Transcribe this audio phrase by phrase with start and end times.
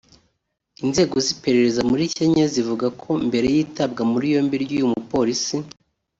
[0.83, 5.55] Inzego z’iperereza muri Kenya zivuga ko mbere y’itabwa muri yombi ry’uyu mupolisi